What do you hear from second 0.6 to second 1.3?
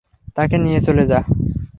নিয়ে চলে যা।